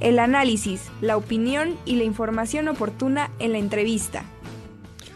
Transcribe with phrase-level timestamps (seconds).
[0.00, 4.24] el análisis, la opinión y la información oportuna en la entrevista.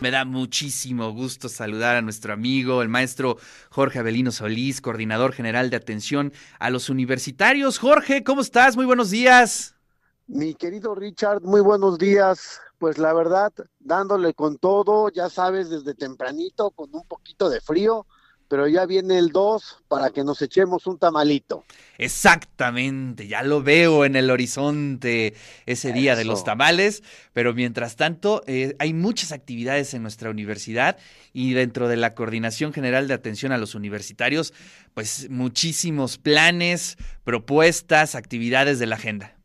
[0.00, 3.38] Me da muchísimo gusto saludar a nuestro amigo, el maestro
[3.70, 7.78] Jorge Avelino Solís, coordinador general de atención a los universitarios.
[7.78, 8.76] Jorge, ¿cómo estás?
[8.76, 9.74] Muy buenos días.
[10.26, 12.60] Mi querido Richard, muy buenos días.
[12.78, 18.06] Pues la verdad, dándole con todo, ya sabes, desde tempranito, con un poquito de frío,
[18.48, 21.64] pero ya viene el 2 para que nos echemos un tamalito.
[21.98, 25.34] Exactamente, ya lo veo en el horizonte
[25.66, 27.02] ese día de los tamales,
[27.32, 30.96] pero mientras tanto eh, hay muchas actividades en nuestra universidad
[31.32, 34.52] y dentro de la Coordinación General de Atención a los Universitarios,
[34.94, 39.36] pues muchísimos planes, propuestas, actividades de la agenda.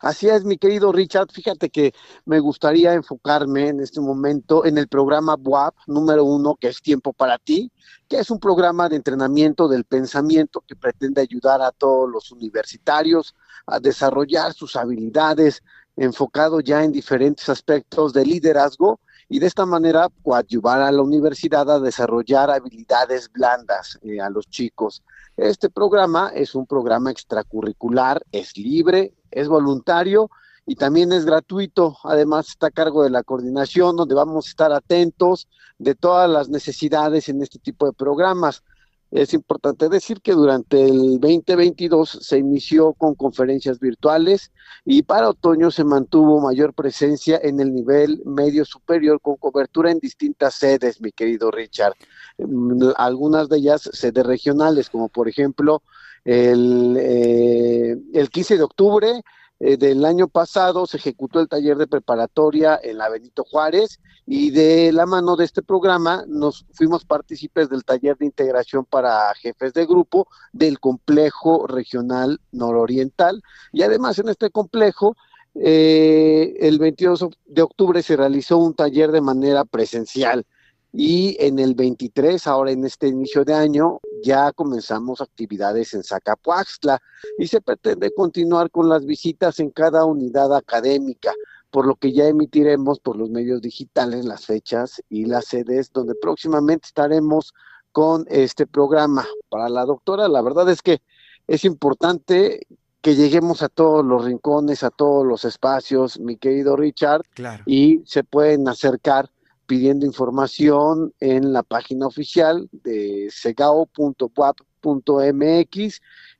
[0.00, 1.28] Así es, mi querido Richard.
[1.30, 1.92] Fíjate que
[2.24, 7.12] me gustaría enfocarme en este momento en el programa BUAP número uno, que es Tiempo
[7.12, 7.70] para ti,
[8.08, 13.34] que es un programa de entrenamiento del pensamiento que pretende ayudar a todos los universitarios
[13.66, 15.62] a desarrollar sus habilidades,
[15.96, 21.70] enfocado ya en diferentes aspectos de liderazgo y de esta manera coadyuvar a la universidad
[21.70, 25.02] a desarrollar habilidades blandas eh, a los chicos.
[25.36, 30.30] Este programa es un programa extracurricular, es libre, es voluntario
[30.66, 31.96] y también es gratuito.
[32.04, 36.48] Además está a cargo de la coordinación donde vamos a estar atentos de todas las
[36.48, 38.62] necesidades en este tipo de programas.
[39.10, 44.52] Es importante decir que durante el 2022 se inició con conferencias virtuales
[44.84, 49.98] y para otoño se mantuvo mayor presencia en el nivel medio superior con cobertura en
[49.98, 51.94] distintas sedes, mi querido Richard.
[52.38, 55.82] Mm, algunas de ellas sedes regionales, como por ejemplo
[56.24, 59.22] el, eh, el 15 de octubre
[59.60, 64.50] eh, del año pasado se ejecutó el taller de preparatoria en la Benito Juárez y
[64.50, 69.72] de la mano de este programa nos fuimos partícipes del taller de integración para jefes
[69.74, 73.42] de grupo del complejo regional nororiental.
[73.72, 75.16] Y además en este complejo
[75.54, 80.46] eh, el 22 de octubre se realizó un taller de manera presencial
[80.92, 87.00] y en el 23, ahora en este inicio de año, ya comenzamos actividades en Zacapuaxtla
[87.38, 91.32] y se pretende continuar con las visitas en cada unidad académica,
[91.70, 96.14] por lo que ya emitiremos por los medios digitales las fechas y las sedes donde
[96.20, 97.54] próximamente estaremos
[97.92, 99.26] con este programa.
[99.48, 101.00] Para la doctora, la verdad es que
[101.46, 102.66] es importante
[103.00, 107.22] que lleguemos a todos los rincones, a todos los espacios, mi querido Richard,
[107.64, 109.30] y se pueden acercar
[109.70, 114.00] pidiendo información en la página oficial de segao.wap.mx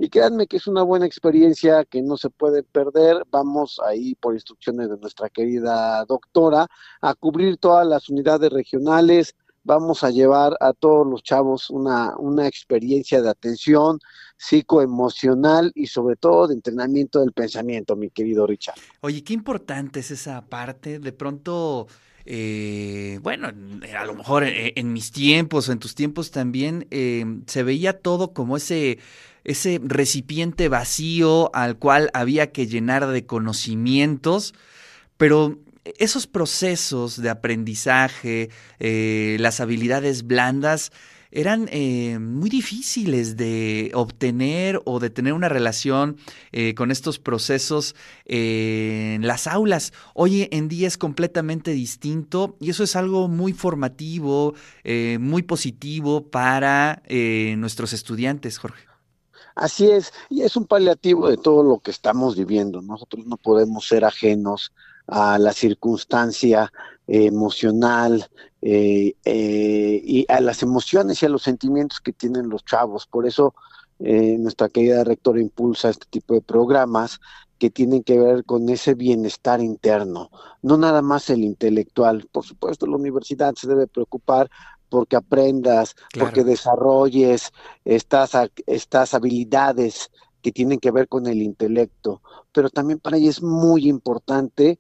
[0.01, 3.25] y créanme que es una buena experiencia que no se puede perder.
[3.31, 6.67] Vamos ahí por instrucciones de nuestra querida doctora
[7.01, 9.37] a cubrir todas las unidades regionales.
[9.63, 14.01] Vamos a llevar a todos los chavos una, una experiencia de atención
[14.39, 18.81] psicoemocional y sobre todo de entrenamiento del pensamiento, mi querido Richard.
[19.03, 20.99] Oye, qué importante es esa parte.
[20.99, 21.87] De pronto
[22.33, 27.65] eh, bueno, a lo mejor en, mis tiempos o en tus tiempos también eh, se
[27.65, 29.01] veía todo como ese,
[29.43, 34.55] ese recipiente vacío al cual había que llenar de conocimientos,
[35.17, 35.59] pero
[35.99, 40.93] esos procesos de aprendizaje, eh, las habilidades blandas,
[41.33, 46.17] eran eh, muy difíciles de obtener o de tener una relación
[46.53, 49.93] eh, con estos procesos en las aulas.
[50.15, 54.55] Hoy en día es completamente distinto y eso es algo muy formativo,
[54.85, 57.03] eh, muy positivo para
[57.57, 58.90] nuestros estudiantes, Jorge.
[59.55, 62.83] Así es, y es un paliativo de todo lo que estamos viviendo.
[62.83, 64.73] Nosotros no podemos ser ajenos
[65.07, 66.73] a la circunstancia
[67.07, 68.29] emocional
[68.63, 73.07] eh, eh, y a las emociones y a los sentimientos que tienen los chavos.
[73.07, 73.55] Por eso
[73.99, 77.21] eh, nuestra querida rectora impulsa este tipo de programas
[77.59, 80.31] que tienen que ver con ese bienestar interno,
[80.63, 82.27] no nada más el intelectual.
[82.33, 84.51] Por supuesto, la universidad se debe preocupar
[84.91, 87.53] porque aprendas, porque desarrolles
[87.85, 88.33] estas,
[88.67, 90.11] estas habilidades
[90.43, 92.21] que tienen que ver con el intelecto,
[92.53, 94.79] pero también para ella es muy importante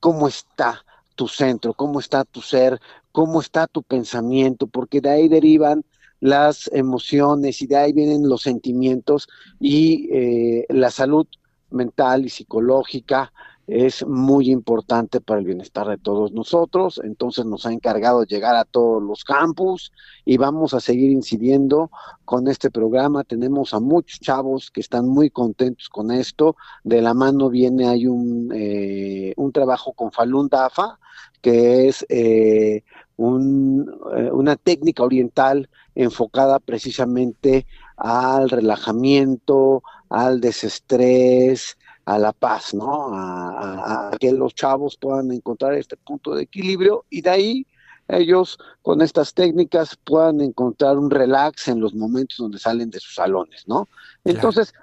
[0.00, 0.84] cómo está
[1.14, 2.80] tu centro, cómo está tu ser,
[3.12, 5.84] cómo está tu pensamiento, porque de ahí derivan
[6.20, 9.28] las emociones y de ahí vienen los sentimientos
[9.60, 11.26] y eh, la salud
[11.70, 13.32] mental y psicológica
[13.66, 18.64] es muy importante para el bienestar de todos nosotros, entonces nos ha encargado llegar a
[18.64, 19.92] todos los campus
[20.24, 21.90] y vamos a seguir incidiendo
[22.24, 23.24] con este programa.
[23.24, 26.56] Tenemos a muchos chavos que están muy contentos con esto.
[26.82, 30.98] De la mano viene, hay un, eh, un trabajo con Falun Dafa,
[31.40, 32.82] que es eh, eh,
[33.16, 37.66] una técnica oriental enfocada precisamente
[37.96, 43.10] al relajamiento, al desestrés, a la paz, ¿no?
[43.12, 47.66] A, que los chavos puedan encontrar este punto de equilibrio y de ahí
[48.08, 53.14] ellos con estas técnicas puedan encontrar un relax en los momentos donde salen de sus
[53.14, 53.88] salones, ¿no?
[54.24, 54.74] Entonces,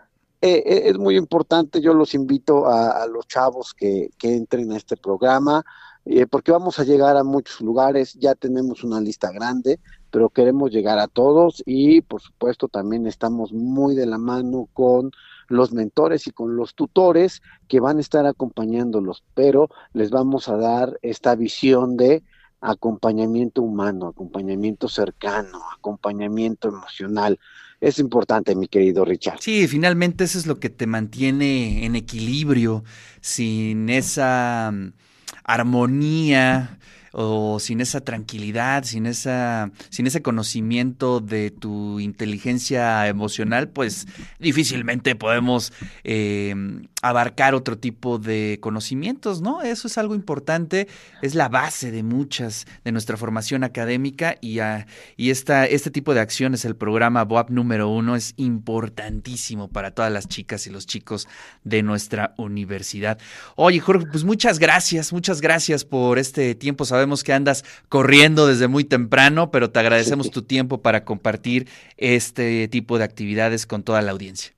[0.42, 4.78] eh, eh, es muy importante, yo los invito a, los chavos que, que, entren a
[4.78, 5.64] este programa,
[6.06, 9.80] eh, porque vamos a llegar a muchos lugares, ya tenemos una lista grande,
[10.12, 15.12] pero queremos llegar a todos y por supuesto también estamos muy de la mano con
[15.48, 20.58] los mentores y con los tutores que van a estar acompañándolos, pero les vamos a
[20.58, 22.24] dar esta visión de
[22.62, 27.40] acompañamiento humano, acompañamiento cercano, acompañamiento emocional.
[27.82, 29.40] Es importante, mi querido Richard.
[29.40, 32.84] Sí, finalmente eso es lo que te mantiene en equilibrio,
[33.20, 34.94] sin esa mm,
[35.44, 36.78] armonía
[37.12, 44.08] o sin esa tranquilidad, sin esa, sin ese conocimiento de tu inteligencia emocional, pues
[44.40, 45.74] difícilmente podemos
[46.04, 46.56] eh,
[47.02, 49.62] abarcar otro tipo de conocimientos, ¿no?
[49.62, 50.88] Eso es algo importante,
[51.22, 54.86] es la base de muchas de nuestra formación académica y, ah,
[55.18, 60.12] y esta, este tipo de acciones, el programa BOAP número uno, es importantísimo para todas
[60.12, 61.28] las chicas y los chicos
[61.64, 63.20] de nuestra universidad.
[63.56, 66.86] Oye, Jorge, pues muchas gracias, muchas gracias por este tiempo.
[67.02, 71.68] Sabemos que andas corriendo desde muy temprano, pero te agradecemos tu tiempo para compartir
[71.98, 74.54] este tipo de actividades con toda la audiencia.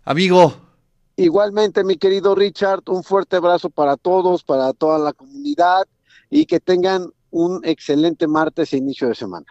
[0.05, 0.57] amigo.
[1.15, 5.87] Igualmente, mi querido Richard, un fuerte abrazo para todos, para toda la comunidad
[6.29, 9.47] y que tengan un excelente martes e inicio de semana.